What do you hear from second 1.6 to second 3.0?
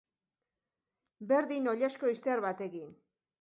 oilasko izter batekin.